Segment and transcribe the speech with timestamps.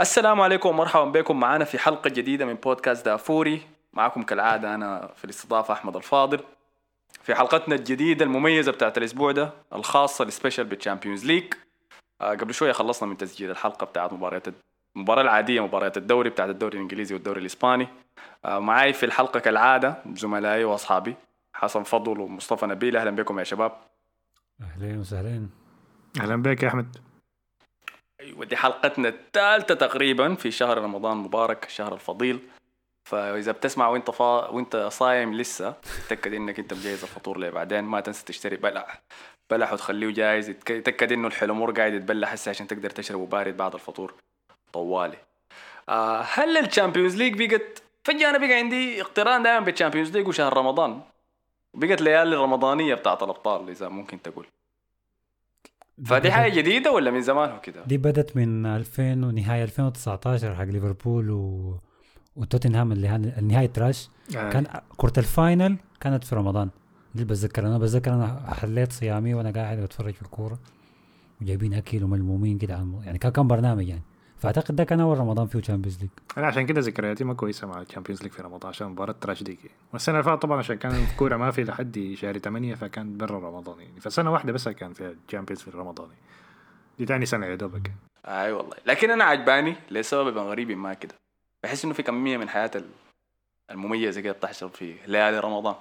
[0.00, 1.40] السلام عليكم ومرحبا بكم.
[1.40, 3.62] معنا في حلقة جديدة من بودكاست دافوري.
[3.92, 6.40] معكم كالعادة أنا في الاستضافة أحمد الفاضل.
[7.22, 11.54] في حلقتنا الجديدة المميزة بتاعت الأسبوع ده الخاصة ال special بال Champions League.
[12.20, 14.46] آه قبل شوية خلصنا من تسجيل الحلقة بتاعت مباريات
[14.96, 17.88] المباراة العادية مباريات الدوري بتاعت الدوري الإنجليزي والدوري الإسباني.
[18.44, 21.14] آه معاي في الحلقة كالعادة زملائي وأصحابي
[21.52, 22.96] حسن فضل ومصطفى نبيل.
[22.96, 23.72] أهلا بكم يا شباب.
[24.62, 25.50] أهلين وسهلين.
[26.20, 26.96] أهلا بك يا أحمد.
[28.20, 32.40] أيوة دي حلقتنا الثالثة تقريبا في شهر رمضان مبارك الشهر الفضيل.
[33.04, 34.48] فإذا بتسمع وأنت فا...
[34.48, 35.74] وأنت صايم لسه
[36.08, 39.02] تأكد إنك أنت مجهز الفطور ليه بعدين ما تنسى تشتري بلح
[39.50, 43.74] بلح وتخليه جاهز تأكد إنه الحلو مر قاعد يتبلح هسه عشان تقدر تشربه بارد بعد
[43.74, 44.14] الفطور.
[44.72, 45.18] طوالي.
[45.88, 50.28] آه هل ال Champions League بقت فجأة أنا بقى عندي اقتران دائما بال Champions League
[50.28, 51.00] وشهر رمضان.
[51.74, 54.46] بقت ليالي الرمضانية بتاعت الأبطال إذا ممكن تقول.
[56.04, 60.64] فدي حاجة جديدة ولا من زمان هو كده؟ دي بدت من 2000 ونهاية 2019 حق
[60.64, 61.76] ليفربول و...
[62.36, 63.32] وتوتنهام اللي هن...
[63.38, 64.08] النهائي trash.
[64.36, 64.50] آه.
[64.50, 66.70] كان كورة ال final كانت في رمضان.
[67.14, 70.58] دي بتذكر أنا بتذكر أنا حليت صيامي وأنا قاعد بتفرج في الكورة.
[71.40, 73.00] وجايبين أكل وملمومين كده عن...
[73.04, 74.02] يعني كان كان برنامج يعني.
[74.38, 77.80] فأعتقد ده كان أول رمضان فيه Champions League أنا عشان كده ذكرياتي ما كويسة مع
[77.80, 79.58] ال Champions League في رمضان عشان مباراة trash دي
[79.92, 83.80] والسنة اللي فاتت طبعا عشان كان الكوره ما في لحد شهر 8 فكان برا رمضان
[83.80, 84.00] يعني.
[84.00, 86.06] فسنة واحدة بس كان فيها ال Champions في رمضان.
[86.06, 86.20] يعني.
[86.98, 87.92] دي تاني سنة يا دوبك.
[88.26, 88.76] أي والله.
[88.86, 91.14] لكن أنا عجباني لسبب غريب ما كده.
[91.64, 92.88] بحس إنه في كمية من حياة ال-
[93.70, 95.74] المميزة كده بتحصل في ليالي رمضان.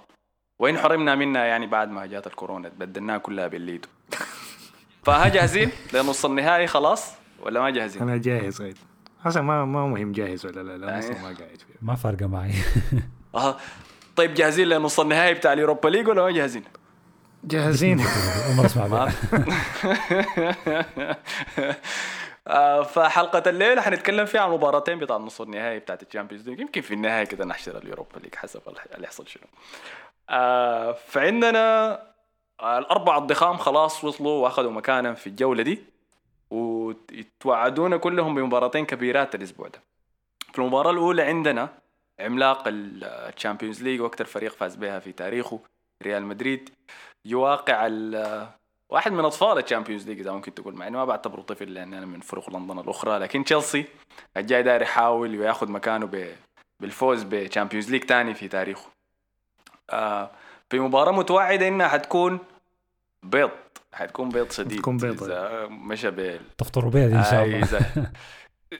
[0.59, 3.87] وانحرمنا منها يعني بعد ما جات الكورونا تبدلناها كلها بالليدو.
[5.05, 7.13] فها جاهزين لنص النهائي خلاص.
[7.45, 8.77] ولا ما جاهزين؟ أنا جاهز غير
[9.23, 12.51] حسن ما ما مهم جاهز ولا لا لا أصلا ما قاعد فيها ما فارقة معي
[13.35, 13.57] آه.
[14.15, 16.63] طيب جاهزين لنص النهائي بتاع ال Europa League ولا ما جاهزين؟
[17.43, 17.99] جاهزين
[18.49, 19.09] عمر اسمع.
[22.47, 26.81] آه، فحلقة الليلة حنتكلم فيها عن مباراتين بتاع نص النهائي بتاعت ال Champions League يمكن
[26.81, 28.61] في النهاية كده نحشر ال Europa League حسب
[28.95, 29.43] اللي يحصل شنو
[30.29, 31.91] آه، فعندنا
[32.59, 35.94] آه، الأربع الضخام خلاص وصلوا وأخذوا مكانهم في الجولة دي
[36.51, 39.81] وتوعدونا كلهم بمباراتين كبيرات الأسبوع ده.
[40.53, 41.69] في المباراة الأولى عندنا
[42.19, 45.59] عملاق ال Champions League وأكثر فريق فاز بها في تاريخه
[46.03, 46.69] ريال مدريد.
[47.25, 47.89] يواجه
[48.89, 51.93] واحد من أطفال ال Champions League إذا ممكن تقول مع انه ما بعتبره طفل لأن
[51.93, 53.85] أنا من فرق لندن الأخرى لكن تشيلسي
[54.37, 56.35] الجاي داير يحاول ويأخذ مكانه.
[56.79, 58.89] بالفوز ب Champions League تاني في تاريخه.
[59.89, 60.31] آه
[60.69, 62.39] في مباراة متوعدة إنها حتكون
[63.23, 63.51] بيض.
[63.95, 64.77] حتكون بيض شديد.
[64.77, 67.57] حتكون بيض، إذا مشى بال تفطروا دي إن شاء آه، الله.
[67.57, 68.11] إذا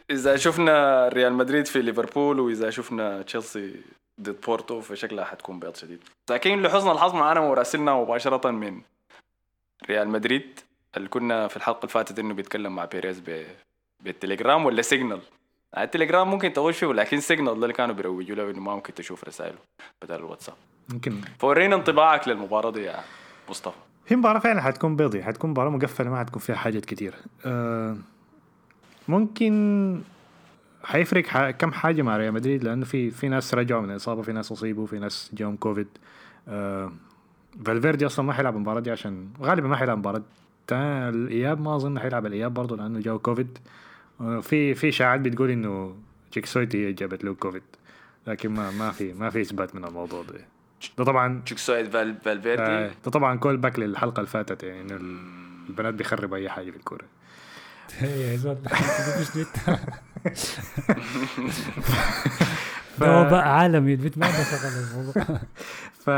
[0.09, 3.75] إذا شفنا ريال مدريد في ليفربول وإذا شفنا تشيلسي
[4.21, 5.99] ضد بورتو فشكلها حتكون بيض شديد.
[6.29, 8.81] لكن لحسن الحظ معنا مراسلنا مباشرة من
[9.89, 10.59] ريال مدريد
[10.97, 13.45] اللي كنا في الحلقة اللي فاتت إنه بيتكلم مع بيريز ب...
[13.99, 15.21] بالتليجرام ولا سيجنال.
[15.77, 19.57] التليجرام ممكن تغش فيه لكن سيجنال اللي كانوا بيروجوا له إنه ما ممكن تشوف رسائله
[20.01, 20.55] بدل الواتساب.
[20.89, 21.21] ممكن.
[21.39, 23.03] فورينا انطباعك للمباراة دي يا
[23.49, 23.77] مصطفى.
[24.07, 27.13] هي مباراة فعلا حتكون بيضي حتكون مباراة مقفلة ما حتكون فيها حاجات كتير.
[27.45, 27.97] أه
[29.07, 30.01] ممكن
[30.83, 31.49] حيفرق.
[31.51, 34.85] كم حاجة مع ريال مدريد؟ لأنه في في ناس رجعوا من الإصابة في ناس أصيبوا
[34.87, 35.87] في ناس جاهم كوفيد.
[36.47, 36.91] أه
[37.65, 40.21] فالفيردي أصلا ما حيلعب المباراة دي عشان غالبا ما حيلعب المباراة
[40.67, 43.57] تا- الإياب ما أظن حيلعب الإياب برضه لأنه جاهو كوفيد.
[44.21, 45.95] أه في في إشاعات بتقول إنه
[46.31, 47.63] تشيكسويتي هي جابت له كوفيد
[48.27, 50.54] لكن ما ما في ما في إثبات من الموضوع ده.
[50.97, 52.15] ده طبعا تشيكسويد فال...
[52.25, 52.61] فالفيردي.
[52.63, 55.19] آه، ده طبعا كول باك للحلقة اللي فاتت يعني إنه ال-
[55.69, 57.05] البنات بيخربوا أي حاجة في الكورة.
[58.01, 58.57] يا زول.
[62.99, 65.39] ده وباء عالمي البيت ما شغل الموضوع.
[66.05, 66.09] ف...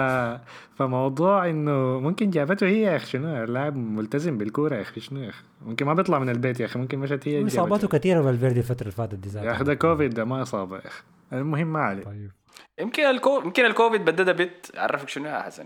[0.77, 5.29] فموضوع إنه ممكن جابته هي يا أخي شنو؟ اللاعب ملتزم بالكورة يا أخي شنو يا
[5.29, 7.87] أخي؟ ممكن ما بيطلع من البيت يا أخي ممكن مشت هي إصاباته.
[7.87, 11.03] كثيرة فالفيردي الفترة اللي فاتت دي يا أخي ده كوفيد ده ما إصابة يا أخي.
[11.33, 12.03] المهم ما عليه.
[12.03, 12.31] طيب.
[12.79, 13.41] يمكن الكو...
[13.45, 15.65] يمكن الكوفيد بددها بيت عرفك شنو يا حسن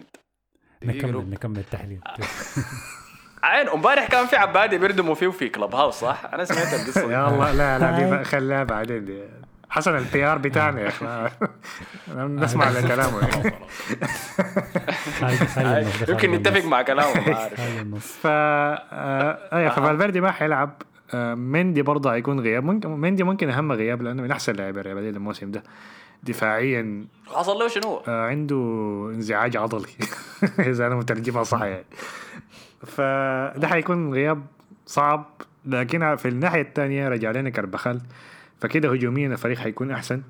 [0.84, 2.00] نكمل نكمل التحليل.
[3.44, 7.12] عين امبارح كان في عبادي بيردموا فيه في كلب هاوس صح؟ أنا سمعت القصة.
[7.14, 8.10] يا الله لا لا.
[8.10, 9.06] بقى خليها بعدين.
[9.06, 9.24] دي
[9.70, 11.30] حسن البي ار بتاعنا يا أخي
[12.18, 12.88] نسمع خلي
[15.68, 16.66] هاي، النص، يمكن نتفق.
[16.66, 18.28] مع كلامه ما عارف ف
[19.54, 20.82] أيوه فالفيردي ما حيلعب.
[21.14, 22.64] آه، مندي برضه هيكون غياب.
[22.64, 25.64] ممكن مندي ممكن أهم غياب لأنه من أحسن لاعبين الموسم ده.
[26.24, 27.06] دفاعيا.
[27.28, 28.56] حصل له شنو؟ آه، عنده
[29.16, 29.88] انزعاج عضلي.
[30.72, 31.86] إذا أنا مترجمها صح يعني
[32.86, 34.46] فده حيكون غياب
[34.86, 35.26] صعب
[35.66, 38.02] لكن في الناحية الثانية رجع لنا كربخال
[38.60, 40.22] فكده هجوميا الفريق حيكون أحسن.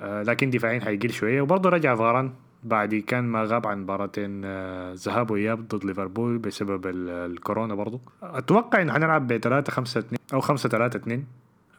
[0.00, 1.40] آه، لكن دفاعيا حيقل شوية.
[1.40, 2.32] وبرضه رجع فاران.
[2.62, 8.00] بعد كان ما غاب عن مباراتين آه، ذهاب وإياب ضد ليفربول بسبب ال- الكورونا برضه.
[8.22, 11.24] أتوقع إنه حنلعب ب 3 5 2 أو 5 3 2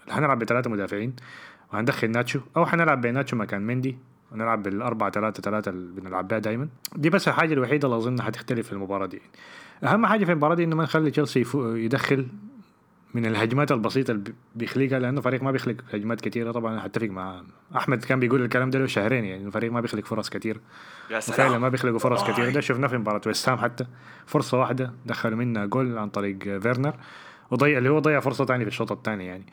[0.10, 1.16] حنلعب بثلاثة مدافعين.
[1.74, 2.40] وهندخل ناتشو.
[2.58, 3.98] أو حنلعب بناتشو مكان مندي.
[4.32, 8.68] ونلعب بالأربعة ثلاثة ثلاثة اللي بنلعب بها دائما دي بس الحاجة الوحيدة اللي أظن حتختلف
[8.68, 9.22] في المباراة دي.
[9.84, 12.28] أهم حاجة في المباراة دي إنه ما نخلي تشيلسي يدخل
[13.14, 17.42] من الهجمات البسيطة اللي بيخلقها لأنه فريق ما بيخلق هجمات كثيرة طبعا أتفق مع
[17.76, 20.60] أحمد كان بيقول الكلام ده له شهرين يعني الفريق ما بيخلق فرص كثير
[21.12, 23.86] يا وفعلا سلام ما بيخلقوا فرص كثير ده شفناه في مباراة ويست هام حتى.
[24.26, 26.94] فرصة واحدة دخلوا منها جول عن طريق فيرنر
[27.52, 29.46] وضيع اللي هو ضيع فرصة ثانية في الشوط الثاني يعني.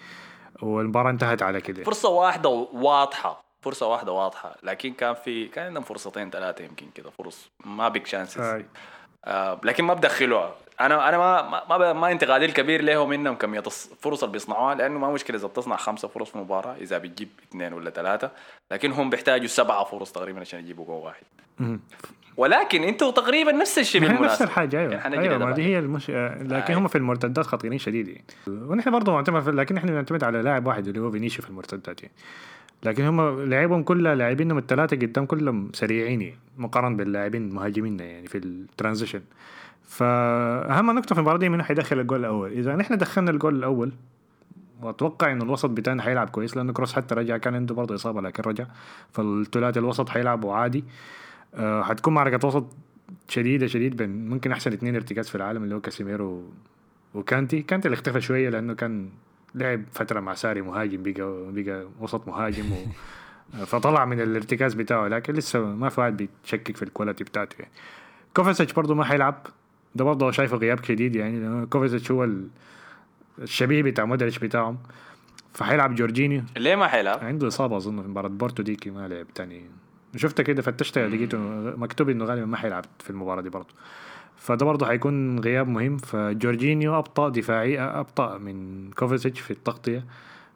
[0.63, 1.85] والمباراة انتهت على كده.
[1.85, 3.45] فرصة واحدة واضحة.
[3.63, 4.57] فرصة واحدة واضحة.
[4.63, 7.11] لكن كان في كان عندهم فرصتين ثلاثة يمكن كده.
[7.11, 7.51] فرص.
[7.65, 8.65] ما بيك شانسز آه.
[9.25, 10.55] آه لكن ما بدخلوها.
[10.81, 14.99] أنا أنا ما ما ما, انتقادي الكبير لهم منهم كمية الص- الفرص اللي بيصنعوها لأنه
[14.99, 18.31] ما مشكلة إذا بتصنع خمسة فرص في مباراة إذا بتجيب اثنين ولا ثلاثة
[18.71, 21.25] لكن هم بيحتاجوا سبعة فرص تقريبا عشان يجيبوا جول واحد.
[22.37, 25.57] ولكن أنتوا تقريبا نفس الشيء هي نفس بالمناسبة الحاجة يعني أيوه أيوه ما.
[25.59, 26.11] هي المش...
[26.11, 26.79] آه، لكن آه.
[26.79, 30.89] هم في المرتدات خطيرين شديد يعني ونحن برضه معتمد لكن إحنا بنعتمد على لاعب واحد
[30.89, 32.15] اللي هو فينيسيوس في المرتدات يعني
[32.83, 38.39] لكن هم لاعبهم كلها لاعبينهم الثلاثة قدام كلهم سريعين يعني مقارنة باللاعبين المهاجمين يعني في
[38.39, 39.23] ال transition
[39.93, 43.93] فأهم نقطة في المباراة دي من حيدخل الجول الأول؟ إذا نحن دخلنا الجول الأول
[44.83, 48.43] وأتوقع انه الوسط بتاعنا حيلعب كويس لأنه كروس حتى رجع كان عنده برضه إصابة لكن
[48.43, 48.67] رجع
[49.13, 50.85] فالثلاثي الوسط حيلعبوا عادي.
[51.59, 52.67] حتكون معركة وسط
[53.29, 56.43] شديدة شديد بين ممكن أحسن اثنين ارتكاز في العالم اللي هو كاسيميرو
[57.15, 57.63] وكانتي.
[57.63, 59.09] كانتي اللي اختفى شوية لأنه كان
[59.55, 62.77] لعب فترة مع ساري مهاجم بقى بقى وسط مهاجم و
[63.71, 67.73] فطلع من الارتكاز بتاعه لكن لسه ما في واحد بيتشكك في ال quality بتاعته يعني.
[68.37, 69.47] كوفاسيتش برضه ما حيلعب
[69.95, 72.49] ده برضه شايفه غياب شديد يعني لأنه كوفاسيتش هو ال-
[73.43, 74.79] الشبيه بتاع مودريتش بتاعهم.
[75.55, 76.43] فحيلعب جورجينيو.
[76.57, 79.63] ليه ما حيلعب؟ عنده إصابة أظن في مباراة بورتو ديكي ما لعب تاني.
[80.17, 81.39] شفتها كده فتشتها لقيته
[81.77, 83.75] مكتوب إنه غالبا ما حيلعب في المباراة دي برضه.
[84.37, 85.97] فده برضه حيكون غياب مهم.
[85.97, 90.05] فجورجينيو أبطأ دفاعي أبطأ من كوفاسيتش في التغطية.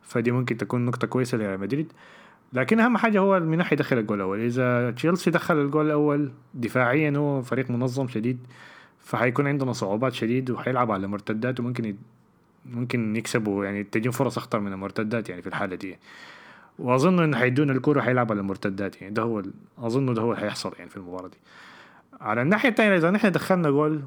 [0.02, 1.92] فدي ممكن تكون نقطة كويسة لريال مدريد.
[2.52, 4.40] لكن أهم حاجة هو من ناحية يدخل الجول الأول.
[4.40, 8.38] إذا تشيلسي دخل الجول الأول دفاعيا هو فريق منظم شديد.
[9.06, 11.96] فحيكون عندنا صعوبات شديد وحيلعب على مرتدات وممكن يد-
[12.66, 15.96] ممكن يكسبوا يعني تجيهم فرص أخطر من المرتدات يعني في الحالة دي.
[16.78, 20.72] وأظن انه حيدونا الكورة حيلعب على المرتدات يعني ده هو ال- أظن ده هو حيحصل
[20.78, 21.36] يعني في المباراة دي.
[22.20, 24.00] على الناحية الثانية إذا نحن دخلنا جول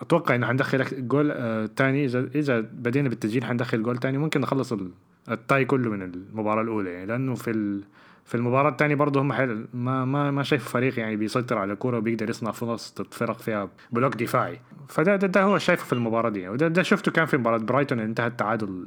[0.00, 2.04] أتوقع إنه حندخل جول آه تاني.
[2.04, 4.18] اذا إذا بدينا بالتسجيل حندخل جول تاني.
[4.18, 4.90] ممكن نخلص ال-
[5.30, 7.82] ال tie كله من المباراة الأولى يعني لأنه في ال
[8.28, 11.98] في المباراة الثانية برضه هم حيل ما ما ما شايف فريق يعني بيسيطر على الكورة
[11.98, 14.60] وبيقدر يصنع فرص تتفرق فيها block دفاعي.
[14.88, 16.48] فده ده, ده هو شايفه في المباراة دي.
[16.48, 18.86] وده ده شفته كان في مباراة برايتون اللي انتهت تعادل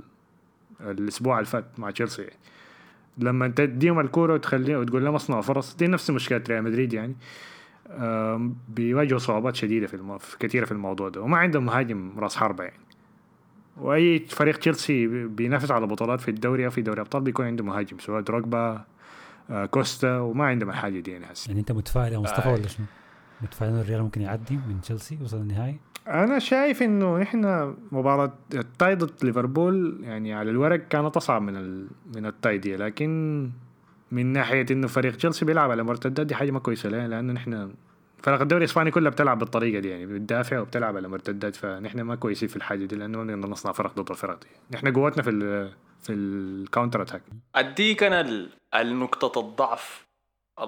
[0.82, 2.28] الأسبوع اللي فات مع تشيلسي.
[3.18, 7.16] لما انت تديهم الكورة وتخليهم وتقول لهم اصنعوا فرص دي نفس مشكلة ريال مدريد يعني.
[8.70, 10.18] بيواجهوا صعوبات شديدة في, الم...
[10.18, 11.22] في كثيرة في الموضوع ده.
[11.22, 12.80] وما عندهم مهاجم راس حربة يعني.
[13.78, 18.00] وأي فريق تشيلسي بينافس على بطولات في الدوري أو في دوري أبطال بيكون عنده مهاجم
[18.00, 18.86] سواء دروجبا
[19.72, 22.54] كوستا وما عندهم الحاجة دي يعني هسه يعني أنت متفائل يا مصطفى آه.
[22.54, 22.86] ولا شنو؟
[23.42, 28.64] متفائل إنه الريال ممكن يعدي من تشيلسي وصل النهائي؟ أنا شايف إنه نحن مباراة ال
[28.64, 31.88] tie ضد ليفربول يعني على الورق كانت أصعب من ال...
[32.16, 33.50] من ال tie دي لكن
[34.12, 37.72] من ناحية إنه فريق تشيلسي بيلعب على مرتدات دي حاجة ما كويسة ليه لأنه نحن
[38.24, 42.50] فرق الدوري الإسباني كلها بتلعب بالطريقة دي يعني بتدافع وبتلعب على مرتدات فنحن ما كويسين
[42.50, 45.70] في الحاجة دي لأنه ما نقدر نصنع فرق ضد الفرق دي نحن قوتنا في.
[46.04, 47.22] في ال counter attack
[47.56, 50.06] أديك أنا ال- النقطة الضعف.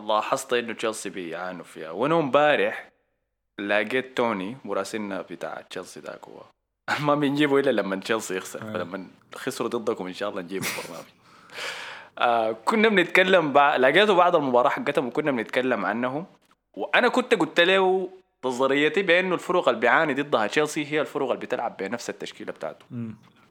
[0.07, 1.91] لاحظت إنه تشيلسي بيعانوا فيها.
[1.91, 2.89] وأنا امبارح
[3.59, 6.41] لقيت توني مراسلنا بتاع تشيلسي ذاك هو.
[7.07, 8.61] ما بنجيبه إلا لما تشيلسي يخسر.
[8.61, 8.73] آه.
[8.73, 11.05] فلما خسروا ضدكم إن شاء الله نجيبه البرنامج
[12.17, 13.75] آه كنا بنتكلم بع...
[13.75, 16.25] لقيته بعد المباراة حقتهم وكنا بنتكلم عنهم
[16.73, 18.09] وأنا كنت قلت له
[18.45, 22.85] نظريتي بأنه الفرق اللي بيعاني ضدها تشيلسي هي الفرق اللي بتلعب بنفس التشكيلة بتاعته.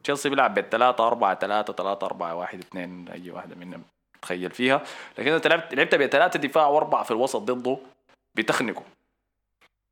[0.03, 3.83] تشيلسي بيلعب بالثلاثة أربعة ثلاثة ثلاثة أربعة واحد اثنين أي واحدة منهم
[4.21, 4.81] تخيل فيها.
[5.17, 7.77] لكن أنت لعبت لعبت بثلاثة دفاع وأربعة في الوسط ضده
[8.35, 8.83] بتخنقوا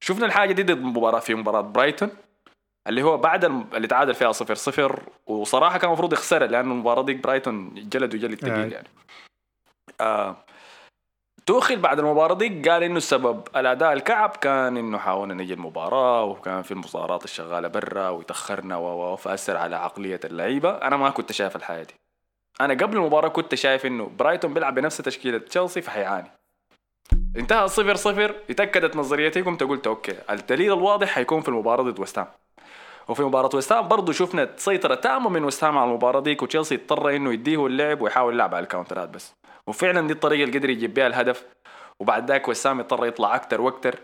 [0.03, 2.09] شفنا الحاجة دي ضد مباراة في مباراة برايتون
[2.87, 7.13] اللي هو بعد اللي تعادل فيها صفر صفر وصراحة كان المفروض يخسرها لأنه المباراة دي
[7.13, 8.47] برايتون جلد وجلد آه.
[8.47, 8.87] ثقيل يعني.
[10.01, 10.35] آه.
[11.51, 16.61] توخل بعد المباراة دي قال إنه السبب الأداء الكعب كان إنه حاولنا نجي المباراة وكان
[16.61, 20.69] في المظاهرات الشغالة برا وتأخرنا و و- فأثر على عقلية اللعيبة.
[20.69, 21.93] أنا ما كنت شايف الحياة دي.
[22.61, 26.31] أنا قبل المباراة كنت شايف إنه برايتون بيلعب بنفس تشكيلة تشيلسي فحيعاني.
[27.35, 32.15] انتهى صفر صفر اتأكدت نظريتي قمت قلت okay الدليل الواضح حيكون في المباراة ضد West
[32.15, 32.27] Ham
[33.07, 36.75] وفي مباراة West Ham برضه شفنا سيطرة تامة من West Ham على المباراة ديك وتشيلسي
[36.75, 39.33] اضطر إنه يديه اللعب ويحاول يلعب على ال counter ات بس.
[39.67, 41.45] وفعلا دي الطريقة اللي قدر يجيب بها الهدف.
[41.99, 43.99] وبعد ذاك West Ham اضطر يطلع أكتر وأكتر.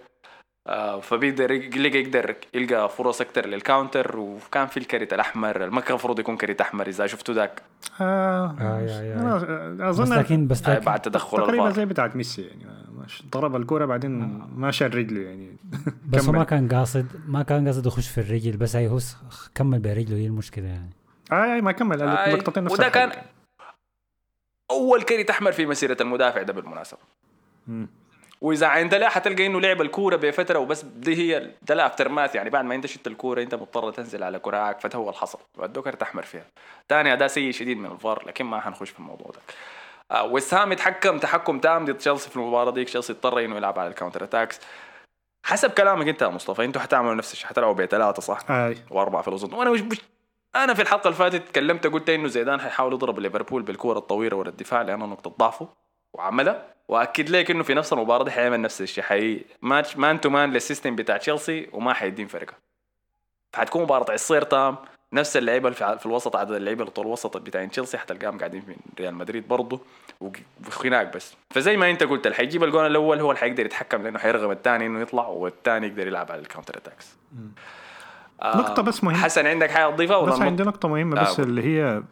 [0.68, 4.18] آه، فبيقدر يلقى يقدر يلقى فرص أكثر لل counter.
[4.20, 7.62] وكان في الكرت الأحمر ما كان المفروض يكون كرت أحمر إذا شفتوا ذاك.
[8.02, 9.36] آه آه، يا- أنا
[9.90, 12.66] بس أظن لكن بس آه، لكن بعد تدخل تقريبا زي بتاعت ميسي يعني.
[13.32, 14.12] ضرب الكوره بعدين
[14.56, 15.56] ما شال رجله يعني.
[16.12, 16.32] بس هو.
[16.32, 19.00] ما كان قاصد ما كان قاصد يخش في الرجل بس هي هو
[19.56, 20.90] كمل برجله هي المشكلة يعني.
[21.32, 22.02] آه آه، ما كمل.
[22.02, 22.90] آي، النقطتين نفس وده.
[22.90, 23.12] كان
[24.72, 27.00] أول كرت احمر في مسيرة المدافع ده بالمناسبة.
[27.68, 27.90] مم.
[28.42, 32.50] وإذا عند لا حتلقى إنه لعب الكورة بفترة وبس دي هي ده ال aftermath يعني
[32.50, 36.02] بعد ما أنت شتّ الكورة أنت مضطر تنزل على كراعك فده هو الحصل وادوك كرت
[36.02, 36.46] احمر فيها.
[36.90, 39.40] ثاني أداء سيء شديد من الفار لكن ما حنخش في الموضوع ده.
[40.12, 43.80] آه West Ham يتحكم تحكم تام ضد تشيلسي في المباراة دي تشيلسي اضطر إنه يلعب
[43.80, 44.60] على ال counter attacks
[45.46, 48.78] حسب كلامك أنت يا مصطفى أنتوا حتعملوا نفس الشيء حتلعبوا بثلاثة صح؟ آي.
[48.92, 49.54] وأربعة في الوسط.
[49.54, 49.82] وأنا مش
[50.64, 54.50] أنا في الحلقة اللي فاتت تكلمت قلت إنه زيدان حيحاول يضرب ليفربول بالكورة الطويلة ورا
[54.50, 55.70] الدفاع لأنه نقطة ضعفه
[56.14, 60.30] وعملها وأكد لك إنه في نفس المباراة دي حيعمل نفس الشيء حي match man to
[60.30, 62.54] man لل system بتاع تشيلسي وما حيدين فرقة.
[63.54, 64.76] فحتكون مباراة عصير تام
[65.14, 69.16] نفس اللعيبة في الوسط عدد اللعيبة اللي طول الوسط بتاعين تشيلسي حتلقاهم قاعدين في ريال
[69.16, 69.80] مدريد برضه
[70.68, 71.36] وخناق بس.
[71.50, 74.86] فزي ما أنت قلت اللي حيجيب الجون الأول هو اللي حيقدر يتحكم لأنه حيرغم الثاني
[74.86, 77.16] إنه يطلع والثاني يقدر يلعب على ال counter attacks
[78.44, 79.20] نقطة بس مهمة.
[79.20, 81.50] حسن عندك حاجة تضيفها ولا بس؟ عندي نقطة مهمة آه، بس قول.
[81.50, 82.04] اللي هي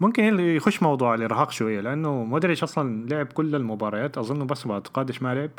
[0.00, 4.86] ممكن اللي يخش موضوع الإرهاق شوية لأنه مودريتش أصلا لعب كل المباريات أظن بس بعد
[4.86, 5.50] قادش ما لعب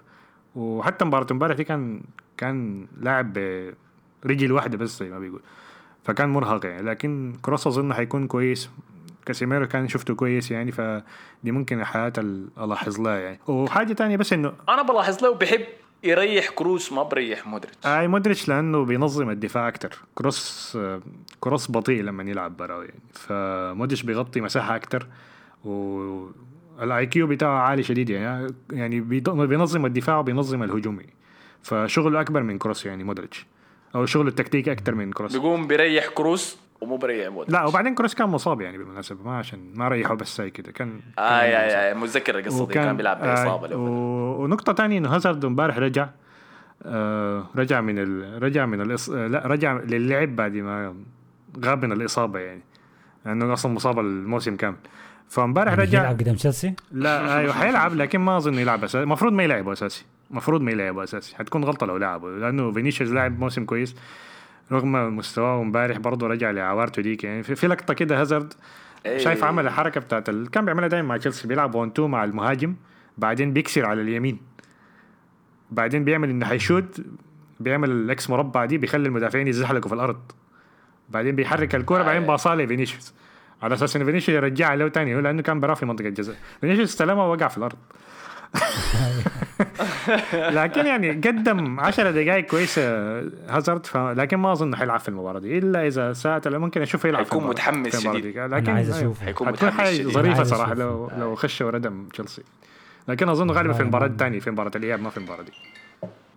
[0.56, 2.02] وحتى مباراة امبارح دي كان
[2.38, 3.34] كان لاعب
[4.24, 5.42] برجل واحدة بس زي ما بيقول
[6.04, 8.70] فكان مرهق يعني لكن كروس أظن حيكون كويس
[9.26, 12.14] كاسيميرو كان شفته كويس يعني فدي ممكن الحياة
[12.58, 15.62] ألاحظ لها يعني وحاجة تانية بس إنه أنا بلاحظ له بحب
[16.04, 17.86] يريح كروس ما بريح مودريتش.
[17.86, 19.98] أي مودريتش لأنه بينظم الدفاع أكتر.
[20.16, 20.78] كروس
[21.40, 25.08] كروس بطيء لما يلعب برا يعني فمودريتش بيغطي مساحة أكتر
[25.66, 26.30] و
[26.82, 28.54] ال IQ بتاعه عالي شديد يعني.
[28.72, 29.02] يعني
[29.34, 31.00] بينظم الدفاع وبينظم الهجوم.
[31.62, 33.46] فشغله أكبر من كروس يعني مودريتش.
[33.96, 35.32] أو شغله التكتيكي أكتر من كروس.
[35.32, 39.60] بيقوم بيريح كروس ومو بريح مودريتش لا وبعدين كروس كان مصاب يعني بالمناسبة ما عشان
[39.76, 41.60] ما ريحه بس زي كده كان آه yeah.
[41.90, 44.44] yeah متذكر القصة دي كان بيلعب باصابه آه و...
[44.44, 46.10] ونقطة تانية إنه هازارد امبارح رجع
[46.84, 48.44] آه رجع من ال...
[48.44, 49.10] رجع من الإص...
[49.10, 50.96] آه لا رجع للعب بعد ما
[51.66, 52.62] غاب من الإصابة يعني.
[53.26, 54.78] لأنه أصلا مصاب الموسم كامل.
[55.30, 59.04] فامبارح يعني رجع يلعب قدام تشيلسي لا أيوه حيلعب لكن ما أظن يلعب أساسي.
[59.04, 60.06] المفروض ما يلعبه أساسي.
[60.32, 61.36] المفروض ما يلعبه أساسي.
[61.36, 63.96] حتكون غلطة لو لعبه لأنه فينيسيوس لاعب موسم كويس.
[64.72, 67.24] رغم مستواه امبارح برضه رجع لعوارته ديك.
[67.24, 68.54] يعني في, في لقطة كده هازارد
[69.06, 69.18] إيه.
[69.18, 70.50] شايف عمل الحركة بتاعت ال...
[70.50, 72.76] كان بيعملها دايما مع تشيلسي بيلعب 1 2 مع المهاجم
[73.18, 74.38] بعدين بيكسر على اليمين.
[75.72, 77.02] بعدين بيعمل إنه حيشوت
[77.60, 80.32] بيعمل الإكس مربع دي بيخلي المدافعين يزحلقوا في الأرض.
[81.10, 83.14] بعدين بيحرك الكورة بعدين باصها لفينيسيوس
[83.62, 86.36] على أساس إن فينيسيوس يرجعها له تاني لأنه كان برا في منطقة الجزاء.
[86.62, 87.78] فينيسيوس استلمها ووقع في الأرض.
[90.34, 92.82] لكن يعني قدم 10 دقائق كويسه
[93.50, 93.98] هازارد ف...
[93.98, 97.44] لكن ما أظن حيلعب في المباراة دي إلا إذا ساعة ممكن أشوفه يلعب في حيكون
[97.48, 98.38] المباراة- متحمس شديد.
[98.38, 99.00] لكن عايز أيوة.
[99.12, 99.26] أشوفه.
[99.26, 100.08] حيكون متحمس شديد.
[100.08, 100.74] ظريفة صراحة.
[100.74, 102.42] لو لو خش وردم تشيلسي
[103.08, 105.52] لكن أظن غالبا في المباراة أنا- الثانية في مباراة الإياب ما في المباراة دي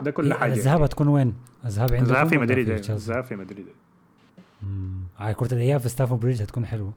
[0.02, 3.66] ده كل حاجة الذهاب هتكون وين؟ الذهاب عندكم الذهاب في مدريد؟ الذهاب في مدريد.
[5.21, 6.92] على كرة الأياب في Stamford Bridge هتكون حلوة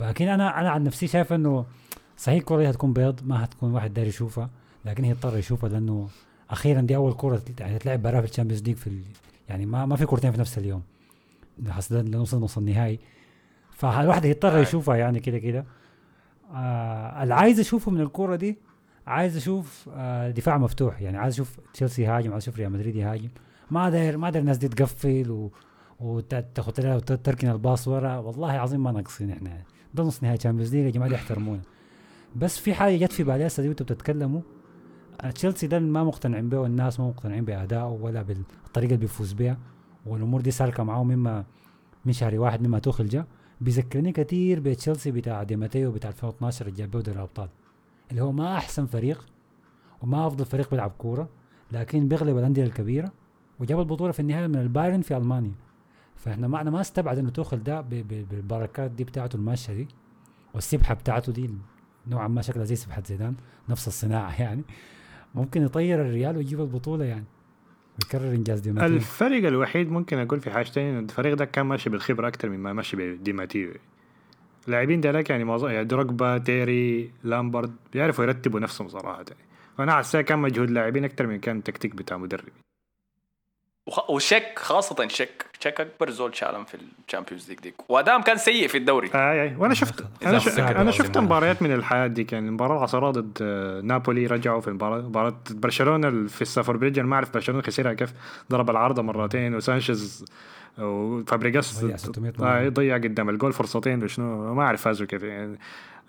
[0.00, 1.64] لكن أنا أنا عن نفسي شايف إنه
[2.16, 4.50] صحيح الكرة دي هتكون بيض ما هتكون واحد داير يشوفها
[4.84, 6.08] لكن هي اضطر يشوفها لأنه
[6.50, 9.00] أخيرا دي أول كرة تت- يعني تلعب براها في ال Champions League في.
[9.48, 10.82] يعني ما ما في كرتين في نفس اليوم.
[11.68, 12.98] حسنا نوصل نص النهائي.
[13.70, 14.58] فالواحد يضطر.
[14.58, 15.64] يشوفها يعني كده كده.
[16.54, 18.58] آه اللي عايز أشوفه من الكرة دي
[19.06, 21.02] عايز أشوف آه دفاع مفتوح.
[21.02, 23.28] يعني عايز أشوف تشيلسي يهاجم عايز أشوف ريال مدريد يهاجم.
[23.70, 25.52] ما داير ما داير الناس دي تقفل و...
[26.00, 28.16] وتاخذ وتركن الباص ورا.
[28.16, 29.62] والله عظيم ما ناقصين إحنا.
[29.94, 31.60] ده نص نهائي Champions League يا جماعة دي احترمونا
[32.36, 34.40] بس في حاجة جت في بالي هسه دي بتتكلموا.
[35.34, 39.58] تشيلسي ده ما مقتنعين به والناس ما مقتنعين بأدائه ولا بالطريقة اللي بيفوز بها
[40.06, 41.44] والأمور دي سالكة معاه مما
[42.04, 43.24] من شهر واحد مما توخل جا.
[43.60, 47.48] بيذكرني كثير بتشيلسي بتاع ديماتيو بتاع 2012 اللي جاب به دوري الأبطال.
[48.10, 49.26] اللي هو ما أحسن فريق
[50.02, 51.28] وما أفضل فريق بيلعب كورة
[51.72, 53.12] لكن بيغلب الأندية الكبيرة
[53.60, 55.52] وجاب البطولة في النهايه من البايرن في ألمانيا.
[56.16, 59.88] فإحنا ما أنا ما استبعد انه توخل ده بالبركات دي بتاعته الماشية دي
[60.54, 61.50] والسبحة بتاعته دي
[62.08, 63.34] نوعا ما شكلها زي سبحه زيدان
[63.68, 64.62] نفس الصناعة يعني.
[65.34, 67.24] ممكن يطير الريال ويجيب البطولة يعني.
[68.02, 68.96] ويكرر إنجاز دي ماتيو.
[68.96, 72.96] الفرق الوحيد ممكن أقول في حاجتين انه الفريق ده كان ماشي بالخبرة أكثر مما ماشي
[72.96, 73.70] بديماتيو
[74.66, 79.42] اللاعبين ديلاك يعني معظم يعني دروجبا تيري لامبرد بيعرفوا يرتبوا نفسهم صراحة يعني.
[79.78, 82.48] فانا حاسس كان مجهود لاعبين أكثر من كان التكتيك بتاع مدرب.
[83.86, 85.46] وخ- وشك خاصة شك.
[85.60, 86.76] شك أكبر زول شالهم في
[87.08, 87.74] ال Champions League ديك.
[87.88, 89.10] وأدام كان سيء في الدوري.
[89.14, 89.56] أي أي.
[89.58, 90.46] وأنا شفت إذا أنا, ش...
[90.58, 91.26] لازم شفت أنا.
[91.26, 94.98] مباريات من الحياة دي كان المباراة العصراء ضد آه، نابولي رجعوا في المباراة.
[95.00, 98.12] مباراة برشلونة ال- في الستامفورد بريدج أنا ما أعرف برشلونة خسرها كيف.
[98.50, 99.54] ضرب العارضه مرتين.
[99.54, 100.24] وسانشيز
[100.78, 102.68] وفابريجاس ضيع 600 آه،.
[102.68, 103.28] ضيع قدام.
[103.30, 104.04] الجول فرصتين.
[104.04, 105.22] وشنو؟ ما أعرف فازوا كيف.
[105.22, 105.58] يعني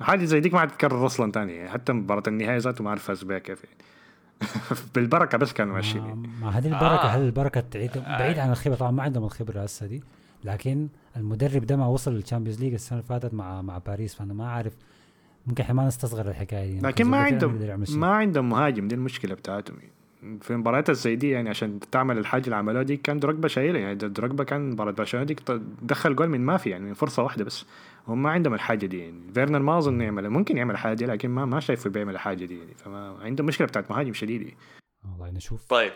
[0.02, 1.56] حاجة زي ديك ما عاد تتكرر أصلا تاني.
[1.56, 3.64] يعني حتى مباراة النهائي ذاته ما أعرف فازوا بها كيف.
[3.64, 3.78] يعني
[4.96, 6.58] بالبركة بس كانوا ماشيين ما, يعني.
[6.58, 7.08] هذه البركة آه.
[7.08, 10.04] هل البركة تعيد بعيد عن الخبرة طبعا ما عندهم الخبرة هسه دي
[10.44, 14.34] لكن المدرب ده ما وصل لل Champions League السنة اللي فاتت مع مع باريس فأنا
[14.34, 14.74] ما أعرف
[15.48, 17.76] ممكن إحنا ما نستصغر الحكاية دي لكن ما عندهم.
[17.90, 19.78] ما عندهم مهاجم دي المشكلة بتاعتهم
[20.42, 23.82] في المباريات زي دي يعني عشان تعمل الحاجة اللي عملوها دي كان دروجبا شايلها.
[23.82, 25.36] يعني دروجبا كان مباراة برشلونة دي
[25.82, 27.66] دخل جول من ما في يعني من فرصة واحدة بس.
[28.08, 29.00] هم ما عندهم الحاجة دي.
[29.00, 32.46] يعني فيرنر ما أظن يعمل ممكن يعمل الحاجة دي لكن ما ما شايفه بيعمل الحاجة
[32.46, 32.74] دي يعني.
[32.74, 34.42] فما عندهم مشكلة بتاعت مهاجم شديد.
[34.42, 34.58] يعني.
[35.12, 35.66] والله نشوف.
[35.66, 35.94] طيب.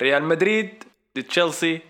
[0.00, 0.84] ريال مدريد
[1.16, 1.80] ضد تشيلسي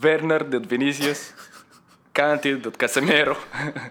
[0.00, 1.32] فيرنر ضد فينيسيوس
[2.14, 3.36] كانتي ضد كاسيميرو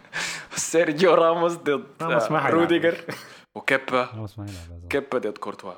[0.56, 2.50] سيرجيو راموس ضد آه،.
[2.50, 2.98] روديجر
[3.56, 4.88] وكيبا ما يلعب.
[4.89, 5.74] كيبا ضد كورتوا.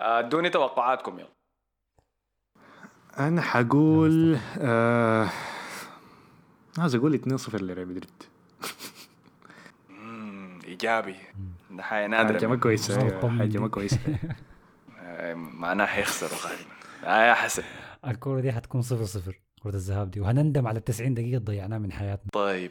[0.00, 1.28] ادوني توقعاتكم يلا.
[3.18, 5.28] أنا حقول آه
[6.78, 8.10] عايز أقول 2-0 لريال مدريد.
[10.64, 11.16] إيجابي.
[11.70, 12.32] ده حاجة نادرة.
[12.32, 13.58] حاجة ما كويسة أيوة، حاجة.
[13.58, 13.98] ما كويسة.
[15.02, 16.70] آه، معناها حيخسروا غالبا.
[17.04, 17.62] آه يا حسن.
[18.06, 20.20] الكورة دي حتكون صفر صفر كرة الذهاب دي.
[20.20, 22.30] وهنندم على ال 90 دقيقة ضيعناها من حياتنا.
[22.32, 22.70] طيب.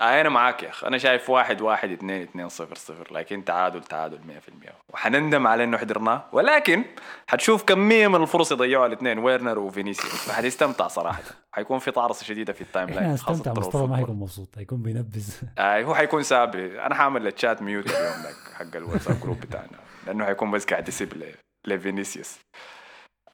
[0.00, 3.08] آه أنا معاك يا اخ أنا شايف واحد واحد اثنين اثنين صفر صفر.
[3.12, 6.84] لكن تعادل تعادل 100% وحنندم على إنه حضرناه ولكن
[7.26, 10.28] حتشوف كميه من الفرص يضيعوها الاثنين ويرنر وفينيسيوس.
[10.28, 11.22] فحتستمتع صراحة.
[11.52, 13.54] حيكون في تعرصة شديدة في ال timeline هنستمتع.
[13.54, 13.96] خاصة مصطفى ما.
[13.96, 14.56] حيكون مبسوط.
[14.56, 15.40] حيكون بينبز.
[15.58, 16.80] آه هو حيكون happy.
[16.80, 19.78] أنا حاعمل ال chat mute اليوم ذاك حق الواتساب group بتاعنا.
[20.06, 21.34] لأنه حيكون بس قاعد يسيب
[21.66, 22.38] لفينيسيوس.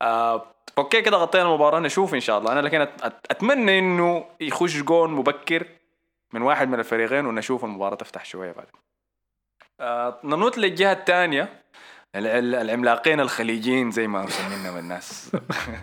[0.02, 0.46] آه
[0.78, 1.80] okay كده غطينا المباراة.
[1.80, 2.52] نشوف إن شاء الله.
[2.52, 2.80] أنا لكن
[3.30, 5.66] أتمنى إنه يخش جون مبكر.
[6.32, 8.66] من واحد من الفريقين ونشوف المباراة تفتح شوية بعد
[9.80, 11.62] آه ننوت للجهة الثانية
[12.14, 15.30] العملاقين الخليجيين زي ما مسمينهم الناس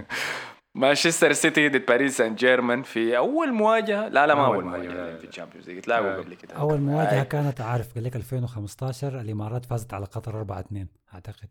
[0.75, 4.87] مانشستر سيتي ضد باريس سان جيرمان في أول مواجهة لا لا ما أول أول مواجهة،
[4.87, 5.17] مواجهة لا.
[5.17, 6.17] في ال Champions League تلاقوا آه.
[6.17, 7.23] قبل كده أول مواجهة آه.
[7.23, 11.49] كانت عارف قال لك 2015 الإمارات فازت على قطر 4 2 أعتقد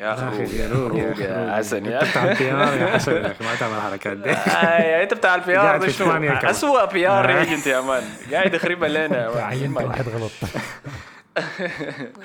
[0.00, 1.56] يا أخي يا روق يا.
[1.56, 5.14] حسن أنت يا ال PR يا حسن يا أخي ما تعمل الحركات دي آه، أنت
[5.14, 6.50] بتاع ال PR ده.
[6.50, 8.02] اسوء PR agent يا man.
[8.32, 10.30] قاعد يخربها لنا عينت واحد غلط.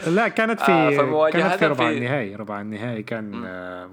[0.17, 3.89] لا كانت آه، في فمواجهة كانت في ربع النهائي ربع النهائي كان آه،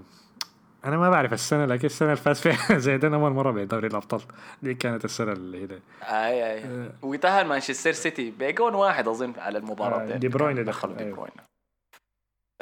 [0.85, 4.21] أنا ما بعرف السنة لكن السنة اللي فاز فيها زيدان أول مرة بدوري الأبطال.
[4.63, 5.69] دي كانت السنة اللي هي
[6.03, 6.65] آي آي
[7.03, 10.03] وتاهل مانشستر سيتي بجون واحد أظن على المباراة.
[10.03, 11.13] آه، دي دي Bruyne دخلوا دخل، De.
[11.13, 11.31] Bruyne